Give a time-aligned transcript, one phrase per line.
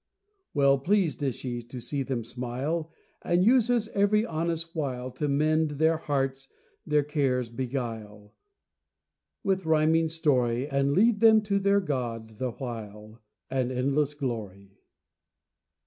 [0.55, 5.77] Well pleased is she to see them smile, And uses every honest wile To mend
[5.77, 6.47] then hearts,
[6.87, 8.33] their cares beguile,
[9.43, 14.79] With rhyming story, And lend them to then God the while, And endless glory.